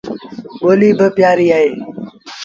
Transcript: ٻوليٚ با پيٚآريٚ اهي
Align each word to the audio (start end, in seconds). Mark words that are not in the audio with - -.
ٻوليٚ 0.61 0.97
با 0.97 1.07
پيٚآريٚ 1.15 1.53
اهي 1.55 1.69